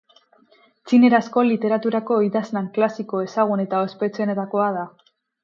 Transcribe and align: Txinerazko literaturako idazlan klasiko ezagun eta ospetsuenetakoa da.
Txinerazko 0.91 1.43
literaturako 1.47 2.17
idazlan 2.29 2.71
klasiko 2.79 3.23
ezagun 3.27 3.63
eta 3.67 3.83
ospetsuenetakoa 3.91 4.73
da. 4.81 4.89